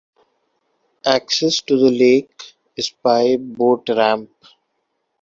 Access 1.05 1.61
to 1.61 1.77
the 1.77 1.91
lake 1.91 2.55
is 2.75 2.89
by 2.89 3.35
boat 3.37 3.87
ramp. 3.89 4.31